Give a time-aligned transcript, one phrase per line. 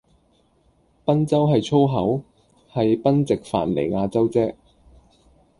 [1.05, 2.23] 賓州係粗口？
[2.73, 4.55] 係賓夕凡尼亞州唧